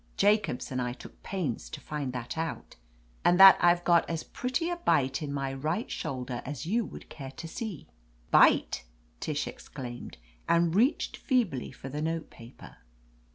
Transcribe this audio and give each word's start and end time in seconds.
Jacobs 0.17 0.71
and 0.71 0.81
I 0.81 0.93
took 0.93 1.21
pains 1.21 1.69
to 1.69 1.79
find 1.79 2.11
that 2.11 2.35
out. 2.35 2.75
And 3.23 3.39
that 3.39 3.55
I've 3.63 3.83
got 3.83 4.09
as 4.09 4.23
pretty 4.23 4.67
a 4.71 4.77
bite 4.77 5.21
in 5.21 5.31
my 5.31 5.53
right 5.53 5.91
shoulder 5.91 6.41
as 6.43 6.65
you 6.65 6.83
would 6.85 7.07
care 7.07 7.29
to 7.29 7.47
see?" 7.47 7.87
"Bite!" 8.31 8.83
Tish 9.19 9.45
exclaimed, 9.45 10.17
and 10.49 10.73
reached 10.73 11.17
feebly 11.17 11.71
for 11.71 11.89
the 11.89 12.01
note 12.01 12.31
paper. 12.31 12.77